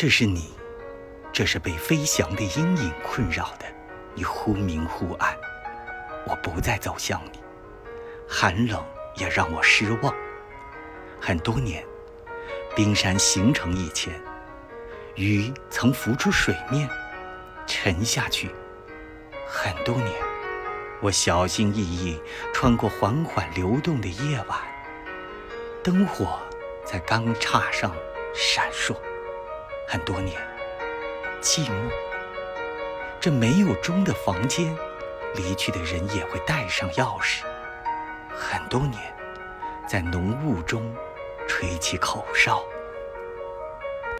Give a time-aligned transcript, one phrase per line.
[0.00, 0.54] 这是你，
[1.30, 3.66] 这是被飞翔的阴影困扰的，
[4.14, 5.36] 你忽明忽暗。
[6.26, 7.38] 我不再走向你，
[8.26, 8.82] 寒冷
[9.16, 10.14] 也让我失望。
[11.20, 11.84] 很多年，
[12.74, 14.18] 冰山形成以前，
[15.16, 16.88] 鱼曾浮出水面，
[17.66, 18.48] 沉下去。
[19.46, 20.10] 很多年，
[21.02, 22.18] 我小心翼翼
[22.54, 24.58] 穿过缓缓流动的夜晚，
[25.84, 26.40] 灯火
[26.86, 27.94] 在钢叉上
[28.34, 28.96] 闪烁。
[29.92, 30.40] 很多年，
[31.42, 31.72] 寂寞，
[33.20, 34.72] 这没有钟的房间。
[35.34, 37.42] 离去的人也会带上钥匙。
[38.32, 39.12] 很多年，
[39.88, 40.94] 在浓雾中
[41.48, 42.62] 吹起口哨。